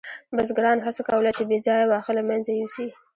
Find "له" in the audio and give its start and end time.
2.17-2.23